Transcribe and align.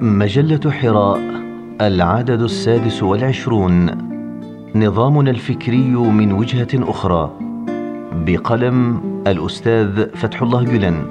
مجلة 0.00 0.70
حراء 0.70 1.20
العدد 1.80 2.40
السادس 2.40 3.02
والعشرون. 3.02 3.90
نظامنا 4.74 5.30
الفكري 5.30 5.88
من 5.90 6.32
وجهة 6.32 6.68
أخرى. 6.74 7.30
بقلم 8.12 9.00
الأستاذ 9.26 10.06
فتح 10.14 10.42
الله 10.42 10.64
جلن. 10.64 11.06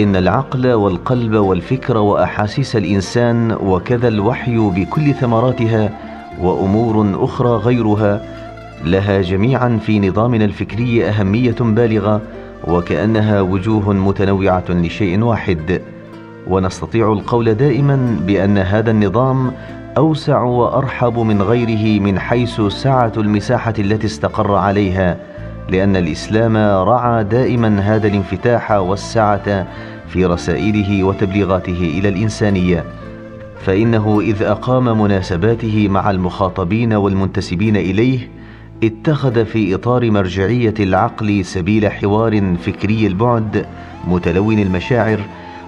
إن 0.00 0.16
العقل 0.16 0.72
والقلب 0.72 1.34
والفكر 1.34 1.96
وأحاسيس 1.96 2.76
الإنسان 2.76 3.52
وكذا 3.52 4.08
الوحي 4.08 4.56
بكل 4.58 5.14
ثمراتها 5.14 5.98
وأمور 6.40 7.24
أخرى 7.24 7.48
غيرها 7.48 8.37
لها 8.84 9.20
جميعا 9.20 9.78
في 9.86 10.00
نظامنا 10.08 10.44
الفكري 10.44 11.08
أهمية 11.08 11.56
بالغة 11.60 12.20
وكأنها 12.64 13.40
وجوه 13.40 13.92
متنوعة 13.92 14.64
لشيء 14.68 15.22
واحد. 15.22 15.82
ونستطيع 16.46 17.12
القول 17.12 17.54
دائما 17.54 18.16
بأن 18.26 18.58
هذا 18.58 18.90
النظام 18.90 19.52
أوسع 19.96 20.42
وأرحب 20.42 21.18
من 21.18 21.42
غيره 21.42 22.00
من 22.02 22.18
حيث 22.18 22.60
سعة 22.60 23.12
المساحة 23.16 23.74
التي 23.78 24.06
استقر 24.06 24.54
عليها 24.54 25.16
لأن 25.70 25.96
الإسلام 25.96 26.56
رعى 26.88 27.24
دائما 27.24 27.80
هذا 27.80 28.08
الانفتاح 28.08 28.70
والسعة 28.70 29.66
في 30.08 30.26
رسائله 30.26 31.04
وتبليغاته 31.04 31.98
إلى 31.98 32.08
الإنسانية. 32.08 32.84
فإنه 33.60 34.20
إذ 34.20 34.42
أقام 34.42 35.02
مناسباته 35.02 35.88
مع 35.88 36.10
المخاطبين 36.10 36.92
والمنتسبين 36.92 37.76
إليه 37.76 38.37
اتخذ 38.84 39.44
في 39.44 39.74
إطار 39.74 40.10
مرجعية 40.10 40.74
العقل 40.80 41.44
سبيل 41.44 41.92
حوار 41.92 42.56
فكري 42.56 43.06
البعد 43.06 43.66
متلون 44.08 44.58
المشاعر 44.58 45.20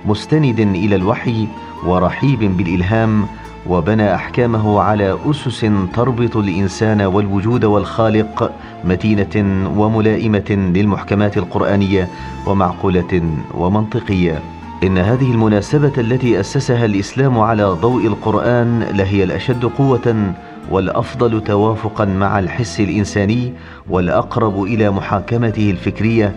مستند 0.07 0.61
إلى 0.61 0.97
الوحي 0.97 1.47
ورحيب 1.87 2.57
بالإلهام 2.57 3.27
وبنى 3.67 4.15
أحكامه 4.15 4.81
على 4.81 5.19
أسس 5.31 5.67
تربط 5.95 6.37
الإنسان 6.37 7.01
والوجود 7.01 7.65
والخالق 7.65 8.53
متينة 8.85 9.67
وملائمة 9.77 10.71
للمحكمات 10.75 11.37
القرآنية 11.37 12.09
ومعقولة 12.47 13.23
ومنطقية. 13.55 14.41
إن 14.85 14.99
هذه 14.99 15.31
المناسبة 15.31 15.93
التي 15.99 16.41
أسسها 16.41 16.85
الإسلام 16.85 17.39
على 17.39 17.65
ضوء 17.65 18.07
القرآن 18.07 18.87
لهي 18.93 19.25
الأشد 19.25 19.65
قوة 19.65 20.35
والأفضل 20.71 21.45
توافقا 21.45 22.05
مع 22.05 22.39
الحس 22.39 22.81
الإنساني 22.81 23.53
والأقرب 23.91 24.63
إلى 24.63 24.91
محاكمته 24.91 25.71
الفكرية 25.71 26.35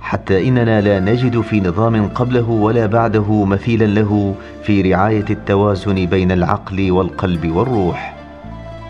حتى 0.00 0.48
إننا 0.48 0.80
لا 0.80 1.00
نجد 1.00 1.40
في 1.40 1.60
نظام 1.60 2.08
قبله 2.08 2.50
ولا 2.50 2.86
بعده 2.86 3.44
مثيلا 3.44 3.84
له 3.84 4.34
في 4.62 4.82
رعاية 4.82 5.24
التوازن 5.30 6.06
بين 6.06 6.32
العقل 6.32 6.90
والقلب 6.90 7.52
والروح. 7.52 8.16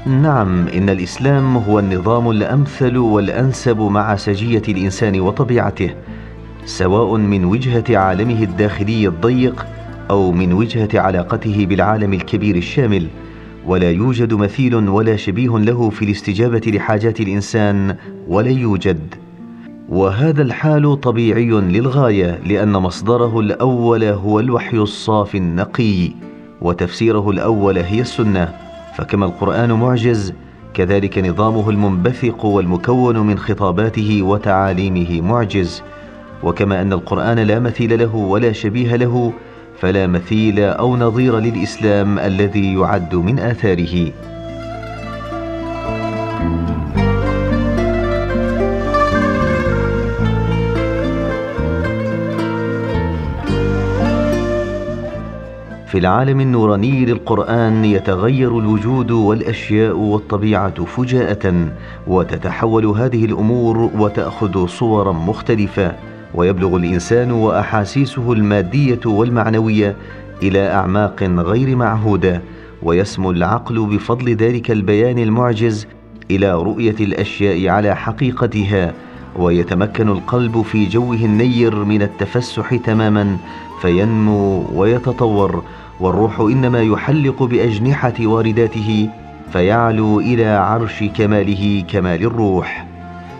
نعم 0.06 0.68
إن 0.68 0.88
الإسلام 0.88 1.56
هو 1.56 1.78
النظام 1.78 2.30
الأمثل 2.30 2.96
والأنسب 2.96 3.80
مع 3.80 4.16
سجية 4.16 4.62
الإنسان 4.68 5.20
وطبيعته 5.20 5.90
سواء 6.64 7.16
من 7.16 7.44
وجهة 7.44 7.98
عالمه 7.98 8.42
الداخلي 8.42 9.06
الضيق 9.06 9.66
أو 10.10 10.32
من 10.32 10.52
وجهة 10.52 10.88
علاقته 10.94 11.66
بالعالم 11.66 12.12
الكبير 12.12 12.56
الشامل. 12.56 13.06
ولا 13.66 13.90
يوجد 13.90 14.34
مثيل 14.34 14.74
ولا 14.74 15.16
شبيه 15.16 15.58
له 15.58 15.90
في 15.90 16.04
الاستجابة 16.04 16.60
لحاجات 16.66 17.20
الإنسان 17.20 17.96
ولا 18.28 18.50
يوجد. 18.50 19.14
وهذا 19.88 20.42
الحال 20.42 21.00
طبيعي 21.00 21.50
للغاية 21.50 22.40
لأن 22.46 22.72
مصدره 22.72 23.40
الأول 23.40 24.04
هو 24.04 24.40
الوحي 24.40 24.76
الصافي 24.76 25.38
النقي 25.38 26.10
وتفسيره 26.60 27.30
الأول 27.30 27.78
هي 27.78 28.00
السنة. 28.00 28.54
فكما 28.96 29.26
القرآن 29.26 29.72
معجز 29.72 30.32
كذلك 30.74 31.18
نظامه 31.18 31.70
المنبثق 31.70 32.44
والمكون 32.44 33.18
من 33.18 33.38
خطاباته 33.38 34.22
وتعاليمه 34.22 35.20
معجز. 35.20 35.82
وكما 36.42 36.82
أن 36.82 36.92
القرآن 36.92 37.38
لا 37.38 37.58
مثيل 37.58 37.98
له 37.98 38.16
ولا 38.16 38.52
شبيه 38.52 38.96
له 38.96 39.32
فلا 39.80 40.06
مثيل 40.06 40.60
أو 40.60 40.96
نظير 40.96 41.38
للإسلام 41.38 42.18
الذي 42.18 42.74
يعد 42.74 43.14
من 43.14 43.38
آثاره. 43.38 44.12
في 55.86 55.98
العالم 55.98 56.40
النوراني 56.40 57.04
للقرآن 57.04 57.84
يتغير 57.84 58.58
الوجود 58.58 59.10
والأشياء 59.10 59.96
والطبيعة 59.96 60.84
فجاءة 60.84 61.68
وتتحول 62.06 62.86
هذه 62.86 63.24
الأمور 63.24 63.90
وتأخذ 63.98 64.66
صورا 64.66 65.12
مختلفة. 65.12 65.94
ويبلغ 66.34 66.76
الإنسان 66.76 67.32
وأحاسيسه 67.32 68.32
المادية 68.32 69.00
والمعنوية 69.06 69.96
إلى 70.42 70.72
أعماق 70.72 71.22
غير 71.22 71.76
معهودة 71.76 72.42
ويسمو 72.82 73.30
العقل 73.30 73.86
بفضل 73.86 74.34
ذلك 74.34 74.70
البيان 74.70 75.18
المعجز 75.18 75.86
إلى 76.30 76.52
رؤية 76.54 76.96
الأشياء 77.00 77.68
على 77.68 77.96
حقيقتها 77.96 78.94
ويتمكن 79.36 80.08
القلب 80.08 80.62
في 80.62 80.86
جوه 80.86 81.16
النير 81.16 81.84
من 81.84 82.02
التفسح 82.02 82.74
تماما 82.74 83.36
فينمو 83.82 84.64
ويتطور 84.74 85.62
والروح 86.00 86.40
إنما 86.40 86.82
يحلق 86.82 87.42
بأجنحة 87.42 88.14
وارداته 88.20 89.08
فيعلو 89.52 90.20
إلى 90.20 90.46
عرش 90.46 91.04
كماله 91.04 91.84
كمال 91.88 92.22
الروح. 92.22 92.89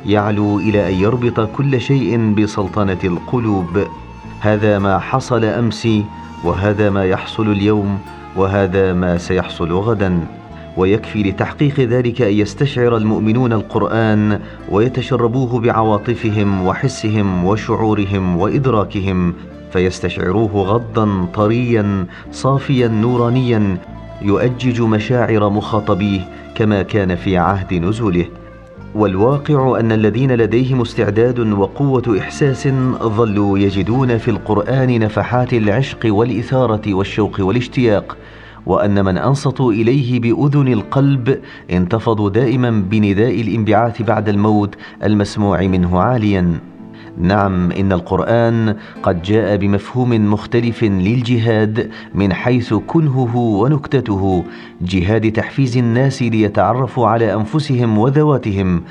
يعلو 0.06 0.59
إلى 0.59 0.88
أن 0.88 0.94
يربط 0.94 1.41
كل 1.41 1.81
شيء 1.81 2.34
بسلطنة 2.34 2.99
القلوب. 3.05 3.78
هذا 4.41 4.78
ما 4.78 4.99
حصل 4.99 5.44
امس 5.44 5.88
وهذا 6.44 6.91
ما 6.91 7.05
يحصل 7.05 7.53
اليوم 7.53 7.99
وهذا 8.37 8.93
ما 8.93 9.19
سيحصل 9.19 9.72
غدا. 9.72 10.21
ويكفي 10.77 11.22
لتحقيق 11.22 11.81
ذلك 11.81 12.22
أن 12.22 12.33
يستشعر 12.33 12.97
المؤمنون 12.97 13.53
القرآن 13.53 14.41
ويتشربوه 14.71 15.61
بعواطفهم 15.61 16.67
وحسهم 16.67 17.44
وشعورهم 17.44 18.37
وإدراكهم. 18.37 19.34
فيستشعروه 19.72 20.50
غضا 20.53 21.27
طريا 21.34 22.06
صافيا 22.32 22.88
نورانيا. 22.88 23.78
يؤجج 24.22 24.81
مشاعر 24.81 25.49
مخاطبيه 25.49 26.21
كما 26.55 26.82
كان 26.82 27.17
في 27.17 27.37
عهد 27.38 27.75
نزوله. 27.75 28.27
والواقع 28.94 29.80
أن 29.80 29.92
الذين 29.92 30.32
لديهم 30.32 30.80
استعداد 30.80 31.38
وقوة 31.38 32.18
إحساس 32.18 32.68
ظلوا 33.02 33.58
يجدون 33.58 34.18
في 34.18 34.30
القرآن 34.30 34.98
نفحات 34.98 35.52
العشق 35.52 35.98
والإثارة 36.04 36.94
والشوق 36.94 37.36
والاشتياق 37.40 38.16
وأن 38.66 39.04
من 39.04 39.18
أنصتوا 39.18 39.72
إليه 39.72 40.20
بأذن 40.20 40.68
القلب 40.72 41.38
انتفضوا 41.70 42.30
دائما 42.30 42.70
بنداء 42.70 43.40
الإنبعاث 43.40 44.02
بعد 44.02 44.28
الموت 44.28 44.74
المسموع 45.02 45.62
منه 45.62 45.98
عاليا. 45.98 46.69
نعم 47.19 47.72
إن 47.72 47.93
القرآن 47.93 48.76
قد 49.03 49.22
جاء 49.22 49.56
بمفهوم 49.56 50.31
مختلف 50.32 50.84
للجهاد 50.84 51.91
من 52.15 52.32
حيث 52.32 52.75
كنهه 52.75 53.37
ونكتته 53.37 54.44
جهاد 54.82 55.32
تحفيز 55.32 55.76
الناس 55.76 56.22
ليتعرفوا 56.22 57.06
على 57.06 57.34
أنفسهم 57.34 57.99
وذواتهم 57.99 58.82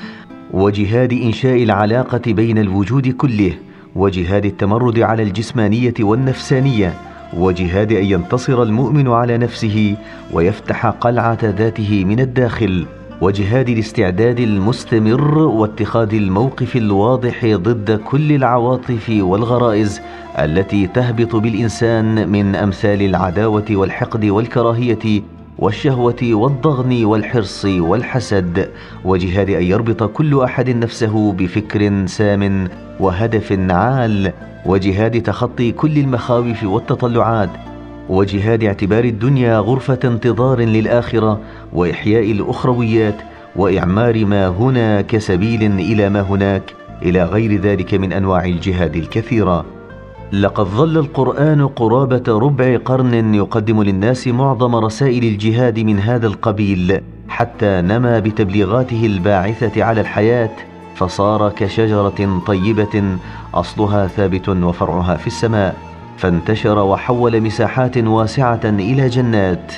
وجهاد 0.54 1.14
إنشاء 1.14 1.64
العلاقة 1.64 2.22
بين 2.34 2.58
الوجود 2.58 3.08
كله 3.08 3.54
وجهاد 3.96 4.46
التمرد 4.46 5.00
على 5.00 5.24
الجسمانية 5.24 5.94
والنفسانية 6.00 6.94
وجهاد 7.38 7.92
أن 7.92 8.06
ينتصر 8.06 8.64
المؤمن 8.64 9.08
على 9.08 9.38
نفسه 9.38 9.96
ويفتح 10.34 10.86
قلعة 10.86 11.38
ذاته 11.44 12.06
من 12.06 12.20
الداخل. 12.20 12.86
وجهاد 13.21 13.69
الاستعداد 13.69 14.39
المستمر 14.39 15.38
واتخاذ 15.38 16.13
الموقف 16.13 16.75
الواضح 16.75 17.45
ضد 17.45 18.00
كل 18.06 18.31
العواطف 18.31 19.10
والغرائز 19.19 20.01
التي 20.39 20.88
تهبط 20.88 21.36
بالإنسان 21.36 22.30
من 22.30 22.56
أمثال 22.56 23.01
العداوة 23.01 23.66
والحقد 23.71 24.25
والكراهية 24.25 25.21
والشهوة 25.57 26.16
والضغن 26.24 27.06
والحرص 27.06 27.66
والحسد 27.66 28.69
وجهاد 29.06 29.50
أن 29.50 29.63
يربط 29.63 30.04
كل 30.04 30.42
أحد 30.42 30.69
نفسه 30.69 31.31
بفكر 31.33 32.06
سام 32.06 32.68
وهدف 33.00 33.57
عال 33.69 34.33
وجهاد 34.66 35.21
تخطي 35.24 35.71
كل 35.71 35.98
المخاوف 35.98 36.63
والتطلعات 36.63 37.50
وجهاد 38.10 38.64
اعتبار 38.64 39.04
الدنيا 39.04 39.60
غرفة 39.60 40.00
انتظار 40.04 40.60
للآخرة 40.60 41.40
وإحياء 41.74 42.32
الأخرويات 42.32 43.16
وإعمار 43.56 44.26
ما 44.26 44.48
هنا 44.48 45.02
كسبيل 45.02 45.64
إلى 45.64 46.10
ما 46.10 46.22
هناك 46.22 46.74
إلى 47.02 47.24
غير 47.24 47.62
ذلك 47.62 47.94
من 47.94 48.14
أنواع 48.14 48.46
الجهاد 48.46 48.96
الكثيرة. 48.96 49.66
لقد 50.34 50.66
ظل 50.66 50.98
القرآن 50.98 51.68
قرابة 51.68 52.24
ربع 52.28 52.78
قرن 52.78 53.34
يقدم 53.36 53.84
للناس 53.84 54.28
معظم 54.28 54.76
رسائل 54.76 55.24
الجهاد 55.24 55.80
من 55.80 56.00
هذا 56.00 56.28
القبيل 56.28 57.02
حتى 57.28 57.82
نما 57.82 58.20
بتبليغاته 58.20 59.06
الباعثة 59.06 59.84
على 59.84 60.02
الحياة 60.02 60.52
فصار 60.96 61.50
كشجرة 61.50 62.42
طيبة 62.48 63.18
أصلها 63.54 64.08
ثابت 64.08 64.50
وفرعها 64.50 65.16
في 65.16 65.28
السماء. 65.28 65.89
فانتشر 66.19 66.80
وحول 66.80 67.42
مساحات 67.42 67.98
واسعة 67.98 68.62
إلى 68.63 69.07
جنات. 69.07 69.71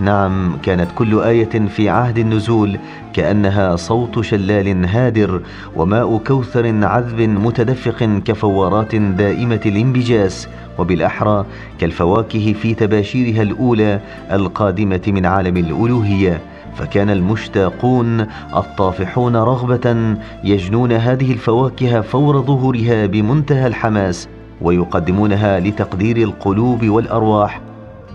نعم 0.00 0.58
كانت 0.62 0.88
كل 0.94 1.20
آية 1.20 1.66
في 1.68 1.88
عهد 1.88 2.18
النزول 2.18 2.78
كأنها 3.12 3.76
صوت 3.76 4.20
شلال 4.20 4.86
هادر 4.86 5.40
وماء 5.76 6.18
كوثر 6.18 6.84
عذب 6.84 7.20
متدفق 7.20 8.20
كفوارات 8.24 8.94
دائمة 8.94 9.60
الانبجاس 9.66 10.48
وبالأحرى 10.78 11.46
كالفواكه 11.80 12.52
في 12.52 12.74
تباشيرها 12.74 13.42
الأولى 13.42 14.00
القادمة 14.32 15.02
من 15.06 15.26
عالم 15.26 15.56
الألوهية. 15.56 16.55
فكان 16.76 17.10
المشتاقون 17.10 18.20
الطافحون 18.56 19.36
رغبة 19.36 20.16
يجنون 20.44 20.92
هذه 20.92 21.32
الفواكه 21.32 22.00
فور 22.00 22.42
ظهورها 22.42 23.06
بمنتهى 23.06 23.66
الحماس 23.66 24.28
ويقدمونها 24.62 25.60
لتقدير 25.60 26.16
القلوب 26.16 26.84
والأرواح 26.84 27.60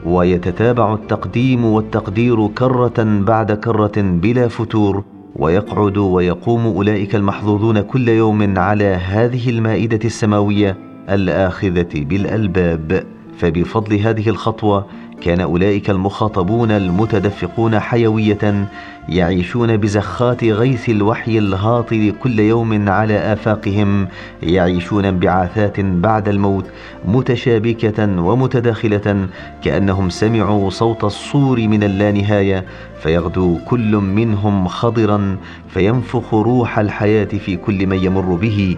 ويتتابع 0.05 0.93
التقديم 0.93 1.65
والتقدير 1.65 2.47
كرة 2.47 3.03
بعد 3.03 3.51
كرة 3.51 3.91
بلا 3.97 4.47
فتور 4.47 5.03
ويقعد 5.35 5.97
ويقوم 5.97 6.65
أولئك 6.65 7.15
المحظوظون 7.15 7.81
كل 7.81 8.09
يوم 8.09 8.59
على 8.59 8.85
هذه 8.85 9.49
المائدة 9.49 9.99
السماوية 10.05 10.77
الآخذة 11.09 11.89
بالألباب. 11.95 13.03
فبفضل 13.37 13.95
هذه 13.99 14.29
الخطوة 14.29 14.85
كان 15.21 15.41
أولئك 15.41 15.89
المخاطبون 15.89 16.71
المتدفقون 16.71 17.79
حيوية 17.79 18.67
يعيشون 19.09 19.77
بزخات 19.77 20.43
غيث 20.43 20.89
الوحي 20.89 21.37
الهاطل 21.37 22.13
كل 22.23 22.39
يوم 22.39 22.89
على 22.89 23.33
آفاقهم 23.33 24.07
يعيشون 24.43 25.05
انبعاثات 25.05 25.79
بعد 25.79 26.27
الموت 26.27 26.65
متشابكة 27.05 28.21
ومتداخلة 28.21 29.27
كأنهم 29.63 30.09
سمعوا 30.09 30.69
صوت 30.69 31.03
الصور 31.03 31.67
من 31.67 31.83
اللانهاية 31.83 32.65
فيغدو 33.01 33.57
كل 33.67 33.95
منهم 33.95 34.67
خضرا 34.67 35.37
فينفخ 35.69 36.33
روح 36.33 36.79
الحياة 36.79 37.25
في 37.45 37.57
كل 37.57 37.87
من 37.87 38.03
يمر 38.03 38.35
به. 38.35 38.77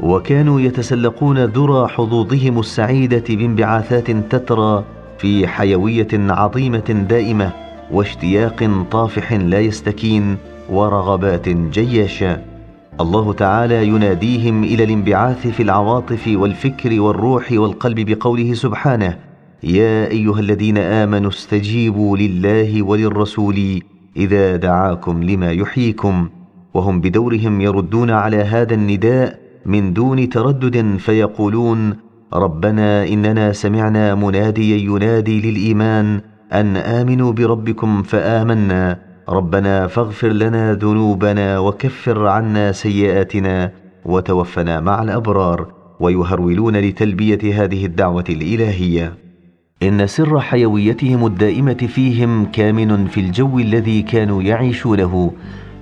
وكانوا 0.00 0.60
يتسلقون 0.60 1.44
ذرى 1.44 1.88
حظوظهم 1.88 2.58
السعيدة 2.58 3.24
بانبعاثات 3.28 4.10
تترى. 4.10 4.84
في 5.18 5.46
حيوية 5.46 6.08
عظيمة 6.12 7.06
دائمة 7.08 7.52
واشتياق 7.90 8.86
طافح 8.90 9.32
لا 9.32 9.60
يستكين 9.60 10.36
ورغبات 10.70 11.48
جياشة. 11.48 12.40
الله 13.00 13.32
تعالى 13.32 13.86
يناديهم 13.86 14.64
إلى 14.64 14.84
الانبعاث 14.84 15.46
في 15.46 15.62
العواطف 15.62 16.28
والفكر 16.34 17.00
والروح 17.00 17.52
والقلب 17.52 18.00
بقوله 18.00 18.54
سبحانه 18.54 19.18
يا 19.62 20.10
أيها 20.10 20.40
الذين 20.40 20.78
آمنوا 20.78 21.30
استجيبوا 21.30 22.16
لله 22.16 22.82
وللرسول 22.82 23.82
إذا 24.16 24.56
دعاكم 24.56 25.22
لما 25.22 25.52
يحييكم. 25.52 26.28
وهم 26.74 27.00
بدورهم 27.00 27.60
يردون 27.60 28.10
على 28.10 28.36
هذا 28.36 28.74
النداء 28.74 29.38
من 29.66 29.92
دون 29.92 30.28
تردد 30.28 30.96
فيقولون 30.98 32.07
ربنا 32.32 33.08
إننا 33.08 33.52
سمعنا 33.52 34.14
مناديا 34.14 34.76
ينادي 34.76 35.50
للإيمان 35.50 36.20
أن 36.52 36.76
آمنوا 36.76 37.32
بربكم 37.32 38.02
فآمنا. 38.02 38.98
ربنا 39.28 39.86
فاغفر 39.86 40.28
لنا 40.28 40.74
ذنوبنا 40.74 41.58
وكفر 41.58 42.26
عنا 42.26 42.72
سيئاتنا 42.72 43.72
وتوفنا 44.04 44.80
مع 44.80 45.02
الأبرار 45.02 45.66
ويهرولون 46.00 46.76
لتلبية 46.76 47.64
هذه 47.64 47.86
الدعوة 47.86 48.24
الإلهية. 48.28 49.14
إن 49.82 50.06
سر 50.06 50.40
حيويتهم 50.40 51.26
الدائمة 51.26 51.88
فيهم 51.88 52.44
كامن 52.44 53.06
في 53.06 53.20
الجو 53.20 53.58
الذي 53.58 54.02
كانوا 54.02 54.42
يعيشونه 54.42 55.32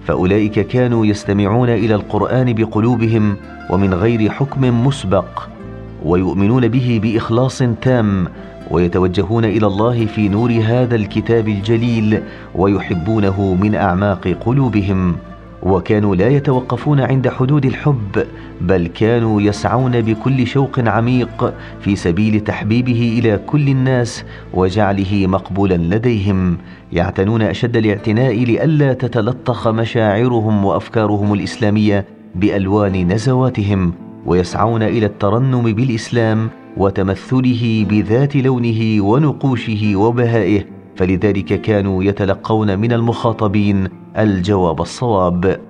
فأولئك 0.04 0.60
كانوا 0.60 1.06
يستمعون 1.06 1.68
إلى 1.68 1.94
القرآن 1.94 2.52
بقلوبهم 2.52 3.36
ومن 3.70 3.94
غير 3.94 4.30
حكم 4.30 4.86
مسبق. 4.86 5.55
ويؤمنون 6.04 6.68
به 6.68 7.00
بإخلاص 7.02 7.62
تام 7.82 8.28
ويتوجهون 8.70 9.44
إلى 9.44 9.66
الله 9.66 10.06
في 10.06 10.28
نور 10.28 10.50
هذا 10.64 10.96
الكتاب 10.96 11.48
الجليل 11.48 12.22
ويحبونه 12.54 13.54
من 13.60 13.74
أعماق 13.74 14.28
قلوبهم. 14.28 15.16
وكانوا 15.62 16.16
لا 16.16 16.28
يتوقفون 16.28 17.00
عند 17.00 17.28
حدود 17.28 17.66
الحب 17.66 18.24
بل 18.60 18.86
كانوا 18.86 19.42
يسعون 19.42 20.00
بكل 20.00 20.46
شوق 20.46 20.80
عميق 20.80 21.54
في 21.80 21.96
سبيل 21.96 22.40
تحبيبه 22.40 23.18
إلى 23.18 23.40
كل 23.46 23.68
الناس 23.68 24.24
وجعله 24.54 25.26
مقبولا 25.26 25.74
لديهم. 25.74 26.58
يعتنون 26.92 27.42
أشد 27.42 27.76
الاعتناء 27.76 28.44
لئلا 28.44 28.92
تتلطخ 28.92 29.68
مشاعرهم 29.68 30.64
وأفكارهم 30.64 31.34
الإسلامية 31.34 32.04
بألوان 32.34 33.12
نزواتهم. 33.12 34.05
ويسعون 34.26 34.82
إلى 34.82 35.06
الترنم 35.06 35.62
بالإسلام 35.62 36.48
وتمثله 36.76 37.86
بذات 37.90 38.36
لونه 38.36 39.02
ونقوشه 39.04 39.96
وبهائه 39.96 40.64
فلذلك 40.96 41.60
كانوا 41.60 42.04
يتلقون 42.04 42.78
من 42.78 42.92
المخاطبين 42.92 43.88
الجواب 44.18 44.80
الصواب. 44.80 45.60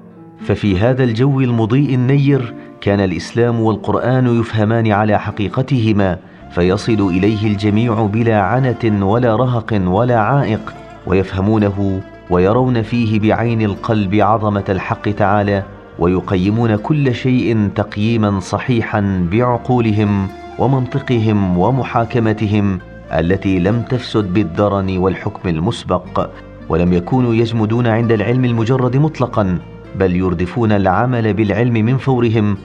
ففي 0.41 0.79
هذا 0.79 1.05
الجو 1.05 1.41
المضيء 1.41 1.94
النير 1.94 2.55
كان 2.81 3.00
الإسلام 3.00 3.61
والقرآن 3.61 4.41
يفهمان 4.41 4.93
على 4.93 5.19
حقيقتهما 5.19 6.19
فيصل 6.50 7.08
إليه 7.10 7.46
الجميع 7.46 8.06
بلا 8.06 8.41
عنه 8.41 9.06
ولا 9.06 9.36
رهق 9.36 9.82
ولا 9.86 10.19
عائق 10.19 10.75
ويفهمونه 11.06 12.01
ويرون 12.31 12.82
فيه 12.82 13.20
بعين 13.20 13.63
القلب 13.63 14.15
عظمة 14.15 14.65
الحق 14.69 15.10
تعالى 15.10 15.63
ويقيمون 15.98 16.76
كل 16.76 17.15
شيء 17.15 17.69
تقييما 17.74 18.41
صحيحا 18.41 19.29
بعقولهم 19.32 20.29
ومنطقهم 20.58 21.58
ومحاكمتهم 21.58 22.79
التي 23.12 23.58
لم 23.58 23.82
تفسد 23.82 24.32
بالدرن 24.32 24.98
والحكم 24.98 25.48
المسبق 25.48 26.31
ولم 26.69 26.93
يكونوا 26.93 27.34
يجمدون 27.34 27.86
عند 27.86 28.12
العلم 28.12 28.44
المجرد 28.44 28.96
مطلقا 28.96 29.58
بل 29.98 30.17
يردفون 30.17 30.72
العمل 30.72 31.34
بالعلم 31.34 31.72
من 31.72 31.96
فورهم 31.96 32.56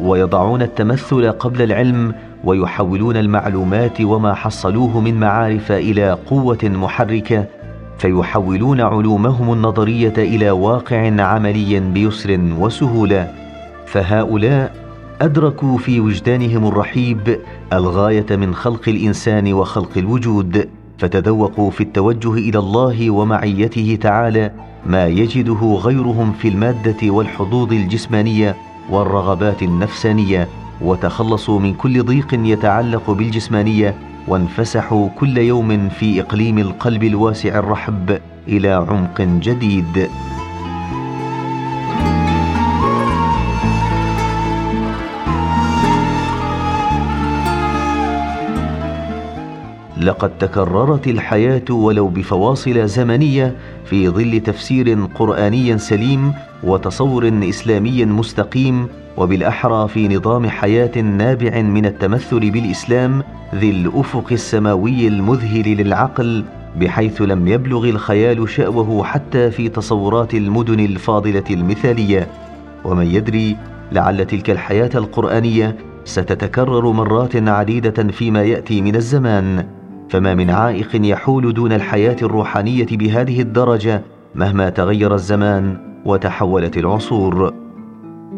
ويضعون 0.00 0.62
التمثل 0.62 1.32
قبل 1.32 1.62
العلم 1.62 2.14
ويحولون 2.44 3.16
المعلومات 3.16 4.00
وما 4.00 4.34
حصلوه 4.34 5.00
من 5.00 5.20
معارف 5.20 5.72
إلى 5.72 6.12
قوة 6.12 6.58
محركة 6.64 7.44
فيحولون 7.98 8.80
علومهم 8.80 9.52
النظرية 9.52 10.14
إلى 10.18 10.50
واقع 10.50 11.22
عملي 11.22 11.80
بيسر 11.80 12.40
وسهولة 12.58 13.32
فهؤلاء 13.86 14.86
أدركوا 15.20 15.78
في 15.78 16.00
وجدانهم 16.00 16.66
الرحيب 16.66 17.38
الغاية 17.72 18.26
من 18.30 18.54
خلق 18.54 18.88
الإنسان 18.88 19.52
وخلق 19.52 19.90
الوجود 19.96 20.68
فتذوقوا 20.98 21.70
في 21.70 21.80
التوجه 21.80 22.32
إلى 22.32 22.58
الله 22.58 23.10
ومعيته 23.10 23.98
تعالى 24.00 24.52
ما 24.86 25.06
يجده 25.06 25.80
غيرهم 25.82 26.32
في 26.32 26.48
المادة 26.48 27.10
والحظوظ 27.10 27.72
الجسمانية 27.72 28.56
والرغبات 28.90 29.62
النفسانية 29.62 30.48
وتخلصوا 30.80 31.60
من 31.60 31.74
كل 31.74 32.02
ضيق 32.02 32.28
يتعلق 32.32 33.10
بالجسمانية 33.10 33.94
وانفسحوا 34.28 35.08
كل 35.08 35.38
يوم 35.38 35.88
في 35.88 36.20
إقليم 36.20 36.58
القلب 36.58 37.04
الواسع 37.04 37.58
الرحب 37.58 38.18
إلى 38.48 38.68
عمق 38.68 39.20
جديد. 39.20 40.08
لقد 50.06 50.38
تكررت 50.38 51.06
الحياة 51.06 51.70
ولو 51.70 52.08
بفواصل 52.08 52.88
زمنية 52.88 53.56
في 53.84 54.08
ظل 54.08 54.40
تفسير 54.40 54.98
قرآني 55.14 55.78
سليم 55.78 56.32
وتصور 56.62 57.32
إسلامي 57.42 58.04
مستقيم 58.04 58.88
وبالأحرى 59.16 59.88
في 59.88 60.08
نظام 60.08 60.48
حياة 60.48 60.98
نابع 61.00 61.62
من 61.62 61.86
التمثل 61.86 62.50
بالإسلام 62.50 63.22
ذي 63.54 63.70
الأفق 63.70 64.32
السماوي 64.32 65.08
المذهل 65.08 65.76
للعقل 65.76 66.44
بحيث 66.76 67.22
لم 67.22 67.48
يبلغ 67.48 67.84
الخيال 67.84 68.48
شأوه 68.48 69.04
حتى 69.04 69.50
في 69.50 69.68
تصورات 69.68 70.34
المدن 70.34 70.80
الفاضلة 70.80 71.44
المثالية. 71.50 72.28
ومن 72.84 73.06
يدري 73.06 73.56
لعل 73.92 74.26
تلك 74.26 74.50
الحياة 74.50 74.90
القرآنية 74.94 75.76
ستتكرر 76.04 76.92
مرات 76.92 77.36
عديدة 77.36 78.12
فيما 78.12 78.42
يأتي 78.42 78.80
من 78.80 78.96
الزمان. 78.96 79.66
فما 80.08 80.34
من 80.34 80.50
عائق 80.50 80.88
يحول 80.94 81.54
دون 81.54 81.72
الحياة 81.72 82.16
الروحانية 82.22 82.86
بهذه 82.90 83.40
الدرجة 83.40 84.02
مهما 84.34 84.68
تغير 84.68 85.14
الزمان 85.14 85.76
وتحولت 86.04 86.76
العصور. 86.76 87.54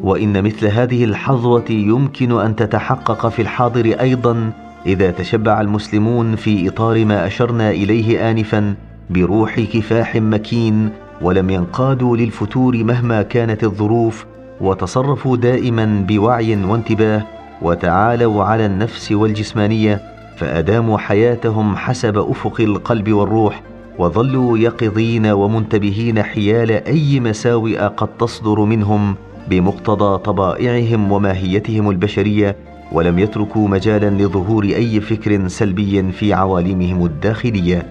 وإن 0.02 0.42
مثل 0.42 0.66
هذه 0.66 1.04
الحظوة 1.04 1.64
يمكن 1.70 2.40
أن 2.40 2.56
تتحقق 2.56 3.28
في 3.28 3.42
الحاضر 3.42 3.86
أيضا 4.00 4.52
إذا 4.86 5.10
تشبع 5.10 5.60
المسلمون 5.60 6.36
في 6.36 6.68
إطار 6.68 7.04
ما 7.04 7.26
أشرنا 7.26 7.70
إليه 7.70 8.30
انفا 8.30 8.74
بروح 9.10 9.60
كفاح 9.60 10.16
مكين 10.16 10.90
ولم 11.22 11.50
ينقادوا 11.50 12.16
للفتور 12.16 12.84
مهما 12.84 13.22
كانت 13.22 13.64
الظروف 13.64 14.26
وتصرفوا 14.60 15.36
دائما 15.36 16.04
بوعي 16.08 16.64
وانتباه 16.64 17.22
وتعالوا 17.62 18.44
على 18.44 18.66
النفس 18.66 19.12
والجسمانية 19.12 20.17
فأداموا 20.38 20.98
حياتهم 20.98 21.76
حسب 21.76 22.18
أفق 22.18 22.60
القلب 22.60 23.12
والروح 23.12 23.62
وظلوا 23.98 24.58
يقظين 24.58 25.26
ومنتبهين 25.26 26.22
حيال 26.22 26.70
أي 26.70 27.20
مساوئ 27.20 27.78
قد 27.78 28.08
تصدر 28.18 28.60
منهم 28.60 29.14
بمقتضى 29.50 30.18
طبائعهم 30.18 31.12
وماهيتهم 31.12 31.90
البشرية 31.90 32.56
ولم 32.92 33.18
يتركوا 33.18 33.68
مجالا 33.68 34.10
لظهور 34.10 34.64
أي 34.64 35.00
فكر 35.00 35.48
سلبي 35.48 36.12
في 36.12 36.32
عوالمهم 36.32 37.04
الداخلية. 37.04 37.86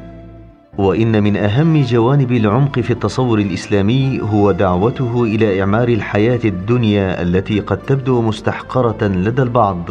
وإن 0.77 1.23
من 1.23 1.37
أهم 1.37 1.81
جوانب 1.81 2.31
العمق 2.31 2.79
في 2.79 2.91
التصور 2.91 3.39
الإسلامي 3.39 4.21
هو 4.21 4.51
دعوته 4.51 5.23
إلى 5.23 5.61
إعمار 5.61 5.87
الحياة 5.87 6.39
الدنيا 6.45 7.21
التي 7.21 7.59
قد 7.59 7.77
تبدو 7.77 8.21
مستحقرة 8.21 9.07
لدى 9.07 9.41
البعض. 9.41 9.85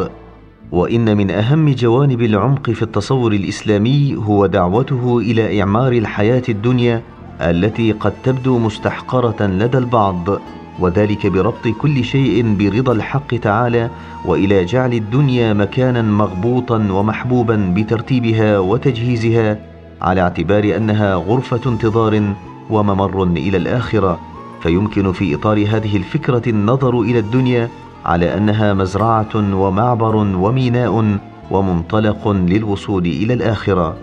وإن 0.73 1.17
من 1.17 1.31
أهم 1.31 1.69
جوانب 1.71 2.23
العمق 2.23 2.71
في 2.71 2.83
التصور 2.83 3.33
الإسلامي 3.33 4.17
هو 4.17 4.47
دعوته 4.47 5.19
إلى 5.19 5.61
إعمار 5.61 5.93
الحياة 5.93 6.43
الدنيا 6.49 7.03
التي 7.41 7.93
قد 7.93 8.13
تبدو 8.25 8.59
مستحقرة 8.59 9.47
لدى 9.47 9.79
البعض 9.79 10.39
وذلك 10.81 11.27
بربط 11.27 11.69
كل 11.81 12.05
شيء 12.05 12.57
برضا 12.59 12.93
الحق 12.93 13.35
تعالى 13.35 13.91
وإلى 14.25 14.65
جعل 14.65 14.93
الدنيا 14.93 15.53
مكانا 15.53 16.03
مغبوطا 16.03 16.77
ومحبوبا 16.91 17.73
بترتيبها 17.77 18.59
وتجهيزها 18.59 19.59
على 20.03 20.21
اعتبار 20.21 20.77
أنها 20.77 21.15
غرفة 21.15 21.71
انتظار 21.71 22.35
وممر 22.71 23.23
إلى 23.23 23.57
الآخرة 23.57 24.21
فيمكن 24.63 25.13
في 25.13 25.35
إطار 25.35 25.59
هذه 25.59 25.97
الفكرة 25.97 26.43
النظر 26.47 27.01
إلى 27.01 27.19
الدنيا 27.19 27.69
على 28.07 28.37
أنها 28.37 28.75
مزرعة 28.75 29.55
ومعبر 29.55 30.17
وميناء 30.17 31.19
ومنطلق 31.51 32.29
للوصول 32.29 33.07
إلى 33.07 33.35
الآخرة. 33.35 33.97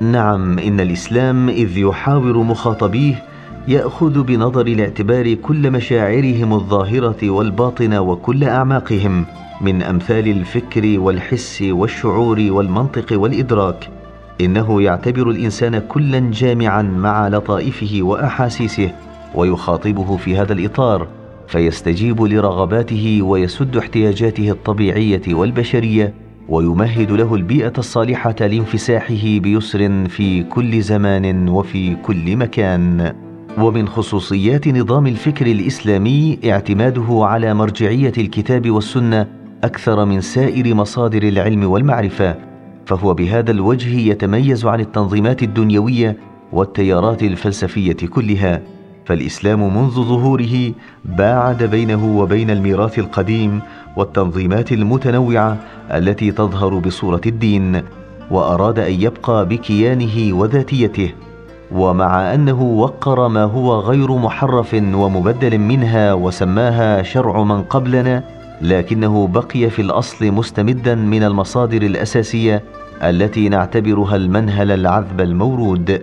نعم 0.00 0.58
إن 0.58 0.80
الإسلام 0.80 1.48
إذ 1.48 1.78
يحاور 1.78 2.38
مخاطبيه 2.38 3.24
يأخذ 3.68 4.22
بنظر 4.22 4.66
الاعتبار 4.66 5.34
كل 5.34 5.70
مشاعرهم 5.70 6.52
الظاهرة 6.52 7.30
والباطنة 7.30 8.00
وكل 8.00 8.44
أعماقهم 8.44 9.24
من 9.60 9.82
أمثال 9.82 10.28
الفكر 10.28 11.00
والحس 11.00 11.62
والشعور 11.62 12.46
والمنطق 12.50 13.06
والإدراك. 13.12 13.90
إنه 14.40 14.82
يعتبر 14.82 15.30
الإنسان 15.30 15.78
كلا 15.78 16.18
جامعا 16.18 16.82
مع 16.82 17.28
لطائفه 17.28 17.98
وأحاسيسه 18.02 18.90
ويخاطبه 19.34 20.16
في 20.16 20.38
هذا 20.38 20.52
الإطار. 20.52 21.06
فيستجيب 21.52 22.22
لرغباته 22.22 23.22
ويسد 23.22 23.76
احتياجاته 23.76 24.50
الطبيعية 24.50 25.22
والبشرية 25.28 26.14
ويمهد 26.48 27.12
له 27.12 27.34
البيئة 27.34 27.72
الصالحة 27.78 28.34
لانفساحه 28.40 29.38
بيسر 29.38 30.08
في 30.08 30.42
كل 30.42 30.82
زمان 30.82 31.48
وفي 31.48 31.94
كل 31.94 32.36
مكان. 32.36 33.14
ومن 33.58 33.88
خصوصيات 33.88 34.68
نظام 34.68 35.06
الفكر 35.06 35.46
الإسلامي 35.46 36.38
اعتماده 36.44 37.06
على 37.10 37.54
مرجعية 37.54 38.12
الكتاب 38.18 38.70
والسنة 38.70 39.26
أكثر 39.64 40.04
من 40.04 40.20
سائر 40.20 40.74
مصادر 40.74 41.22
العلم 41.22 41.64
والمعرفة 41.64 42.36
فهو 42.86 43.14
بهذا 43.14 43.50
الوجه 43.50 43.98
يتميز 43.98 44.66
عن 44.66 44.80
التنظيمات 44.80 45.42
الدنيوية 45.42 46.16
والتيارات 46.52 47.22
الفلسفية 47.22 47.92
كلها. 47.92 48.62
فالإسلام 49.04 49.76
منذ 49.76 49.90
ظهوره 49.90 50.72
باعد 51.04 51.62
بينه 51.62 52.18
وبين 52.18 52.50
الميراث 52.50 52.98
القديم 52.98 53.60
والتنظيمات 53.96 54.72
المتنوعة 54.72 55.56
التي 55.90 56.30
تظهر 56.32 56.78
بصورة 56.78 57.20
الدين 57.26 57.82
وأراد 58.30 58.78
أن 58.78 58.92
يبقى 58.92 59.46
بكيانه 59.48 60.36
وذاتيته 60.36 61.12
ومع 61.72 62.34
أنه 62.34 62.62
وقر 62.62 63.28
ما 63.28 63.44
هو 63.44 63.80
غير 63.80 64.16
محرف 64.16 64.74
ومبدل 64.74 65.58
منها 65.58 66.12
وسماها 66.12 67.02
شرع 67.02 67.42
من 67.42 67.62
قبلنا 67.62 68.24
لكنه 68.60 69.26
بقي 69.26 69.70
في 69.70 69.82
الأصل 69.82 70.30
مستمدا 70.32 70.94
من 70.94 71.22
المصادر 71.22 71.82
الأساسية 71.82 72.62
التي 73.02 73.48
نعتبرها 73.48 74.16
المنهل 74.16 74.70
العذب 74.70 75.20
المورود. 75.20 76.02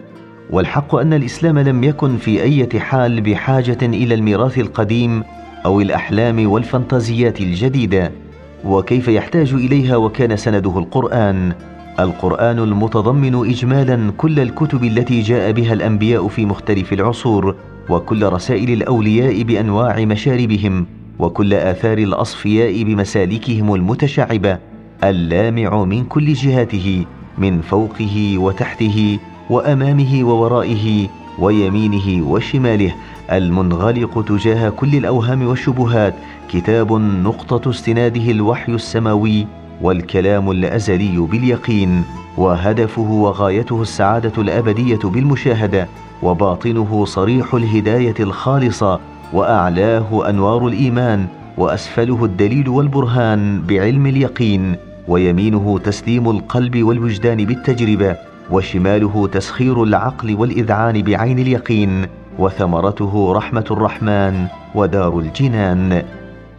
والحق 0.50 0.96
أن 0.96 1.14
الإسلام 1.14 1.60
لم 1.60 1.84
يكن 1.84 2.18
في 2.18 2.44
أي 2.44 2.80
حال 2.80 3.22
بحاجة 3.22 3.78
إلى 3.82 4.16
الميراث 4.16 4.58
القديم 4.58 5.24
أو 5.66 5.82
الأحلام 5.82 6.52
والفانتازيات 6.52 7.42
الجديدة. 7.42 8.12
وكيف 8.66 9.08
يحتاج 9.08 9.54
إليها 9.54 9.96
وكان 9.96 10.38
سنده 10.38 10.80
القرآن؟ 10.80 11.54
القرآن 12.00 12.60
المتضمن 12.60 13.36
اجمالا 13.50 14.12
كل 14.18 14.40
الكتب 14.40 14.84
التي 14.84 15.22
جاء 15.22 15.52
بها 15.52 15.74
الأنبياء 15.74 16.28
في 16.28 16.46
مختلف 16.46 16.94
العصور 16.94 17.56
وكل 17.90 18.26
رسائل 18.26 18.70
الأولياء 18.74 19.44
بأنواع 19.44 20.06
مشاربهم 20.06 20.86
وكل 21.20 21.54
آثار 21.54 21.98
الأصفياء 21.98 22.84
بمسالكهم 22.84 23.76
المتشعبة 23.76 24.58
اللامع 25.04 25.84
من 25.84 26.04
كل 26.04 26.34
جهاته 26.34 27.06
من 27.38 27.62
فوقه 27.62 28.38
وتحته 28.38 29.20
وأمامه 29.50 30.24
وورائه 30.24 31.08
ويمينه 31.40 32.28
وشماله 32.28 32.96
المنغلق 33.32 34.26
تجاه 34.28 34.70
كل 34.70 34.96
الأوهام 34.96 35.48
والشبهات 35.48 36.16
كتاب 36.50 36.94
نقطة 36.94 37.70
استناده 37.70 38.32
الوحي 38.32 38.72
السماوي 38.72 39.48
والكلام 39.82 40.52
الأزلي 40.52 41.18
باليقين 41.18 42.04
وهدفه 42.38 43.02
وغايته 43.12 43.82
السعادة 43.82 44.42
الأبدية 44.42 45.00
بالمشاهدة 45.04 45.88
وباطنه 46.24 47.06
صريح 47.06 47.54
الهداية 47.54 48.16
الخالصة 48.20 49.00
وأعلاه 49.34 50.30
أنوار 50.30 50.68
الإيمان 50.68 51.28
وأسفله 51.58 52.26
الدليل 52.26 52.70
والبرهان 52.70 53.62
بعلم 53.62 54.06
اليقين 54.06 54.76
ويمينه 55.08 55.80
تسليم 55.84 56.30
القلب 56.30 56.84
والوجدان 56.84 57.46
بالتجربة 57.46 58.29
وشماله 58.52 59.28
تسخير 59.28 59.84
العقل 59.84 60.36
والإذعان 60.36 61.02
بعين 61.02 61.40
اليقين 61.40 62.06
وثمرته 62.40 63.34
رحمة 63.34 63.66
الرحمن 63.72 64.48
ودار 64.76 65.20
الجنان. 65.20 66.04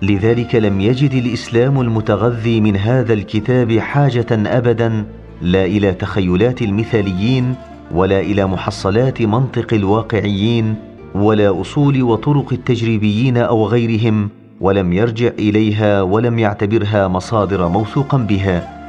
لذلك 0.03 0.55
لم 0.55 0.81
يجد 0.81 1.13
الإسلام 1.13 1.81
المتغذي 1.81 2.61
من 2.61 2.77
هذا 2.77 3.13
الكتاب 3.13 3.79
حاجة 3.79 4.27
ابدا 4.31 5.05
لا 5.43 5.65
إلى 5.65 5.93
تخيلات 5.93 6.63
المثاليين 6.63 7.55
ولا 7.95 8.21
إلى 8.21 8.47
محصلات 8.47 9.23
منطق 9.23 9.75
الواقعيين 9.75 10.75
ولا 11.15 11.61
أصول 11.61 12.03
وطرق 12.03 12.53
التجريبيين 12.53 13.37
أو 13.37 13.67
غيرهم 13.67 14.29
ولم 14.61 14.93
يرجع 14.93 15.29
إليها 15.39 16.03
ولم 16.03 16.39
يعتبرها 16.39 17.09
مصادر 17.09 17.69
موثوقا 17.69 18.19
بها. 18.19 18.80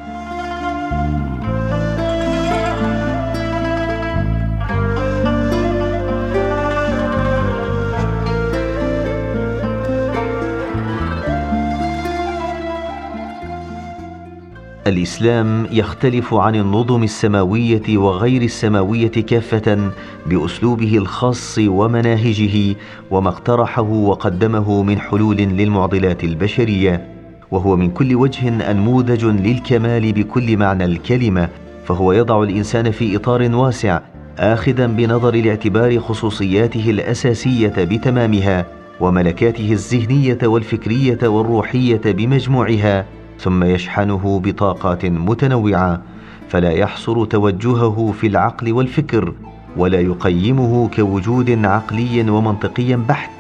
الإسلام 14.87 15.67
يختلف 15.71 16.33
عن 16.33 16.55
النظم 16.55 17.03
السماوية 17.03 17.97
وغير 17.97 18.41
السماوية 18.41 19.07
كافة 19.11 19.91
بأسلوبه 20.25 20.97
الخاص 20.97 21.59
ومناهجه 21.59 22.75
وما 23.11 23.29
اقترحه 23.29 23.81
وقدمه 23.81 24.83
من 24.83 24.99
حلول 24.99 25.37
للمعضلات 25.37 26.23
البشرية 26.23 27.07
وهو 27.51 27.75
من 27.75 27.91
كل 27.91 28.15
وجه 28.15 28.71
أنموذج 28.71 29.25
للكمال 29.25 30.13
بكل 30.13 30.57
معنى 30.57 30.85
الكلمة 30.85 31.49
فهو 31.85 32.11
يضع 32.13 32.43
الإنسان 32.43 32.91
في 32.91 33.15
إطار 33.15 33.55
واسع 33.55 33.99
اخذا 34.39 34.87
بنظر 34.87 35.33
الاعتبار 35.33 35.99
خصوصياته 35.99 36.89
الأساسية 36.89 37.73
بتمامها 37.77 38.65
وملكاته 38.99 39.71
الذهنية 39.71 40.37
والفكرية 40.43 41.27
والروحية 41.27 42.01
بمجموعها. 42.05 43.05
ثم 43.41 43.63
يشحنه 43.63 44.41
بطاقات 44.43 45.05
متنوعة 45.05 46.01
فلا 46.49 46.71
يحصر 46.71 47.25
توجهه 47.25 48.13
في 48.19 48.27
العقل 48.27 48.73
والفكر 48.73 49.33
ولا 49.77 49.99
يقيمه 49.99 50.89
كوجود 50.95 51.65
عقلي 51.65 52.29
ومنطقي 52.29 52.95
بحت 52.95 53.31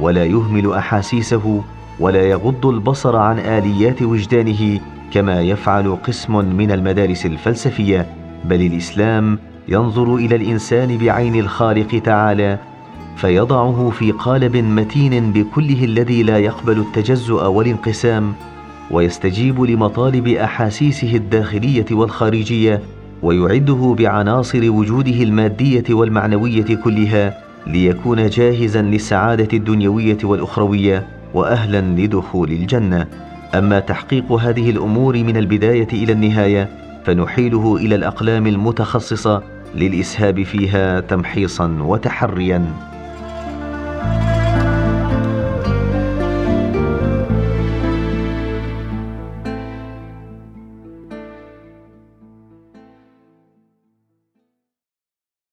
ولا 0.00 0.24
يهمل 0.24 0.72
أحاسيسه 0.72 1.62
ولا 2.00 2.22
يغض 2.22 2.66
البصر 2.66 3.16
عن 3.16 3.38
آليات 3.38 4.02
وجدانه 4.02 4.80
كما 5.12 5.40
يفعل 5.40 5.96
قسم 6.06 6.44
من 6.44 6.70
المدارس 6.70 7.26
الفلسفية 7.26 8.06
بل 8.44 8.60
الإسلام 8.60 9.38
ينظر 9.68 10.14
إلى 10.14 10.36
الإنسان 10.36 10.98
بعين 10.98 11.34
الخالق 11.34 12.02
تعالى 12.04 12.58
فيضعه 13.16 13.90
في 13.90 14.12
قالب 14.12 14.56
متين 14.56 15.32
بكله 15.32 15.84
الذي 15.84 16.22
لا 16.22 16.38
يقبل 16.38 16.78
التجزؤ 16.78 17.44
والانقسام. 17.46 18.34
ويستجيب 18.90 19.60
لمطالب 19.60 20.28
أحاسيسه 20.28 21.14
الداخلية 21.16 21.86
والخارجية 21.90 22.82
ويعده 23.22 23.94
بعناصر 23.98 24.70
وجوده 24.70 25.22
المادية 25.22 25.84
والمعنوية 25.90 26.76
كلها 26.84 27.38
ليكون 27.66 28.28
جاهزا 28.28 28.82
للسعادة 28.82 29.48
الدنيوية 29.52 30.18
والأخروية 30.24 31.06
واهلا 31.34 31.80
لدخول 31.80 32.50
الجنة. 32.50 33.06
أما 33.54 33.80
تحقيق 33.80 34.32
هذه 34.32 34.70
الأمور 34.70 35.16
من 35.16 35.36
البداية 35.36 35.88
إلى 35.92 36.12
النهاية 36.12 36.68
فنحيله 37.04 37.76
إلى 37.76 37.94
الأقلام 37.94 38.46
المتخصصة 38.46 39.42
للإسهاب 39.74 40.42
فيها 40.42 41.00
تمحيصا 41.00 41.76
وتحريا. 41.80 42.64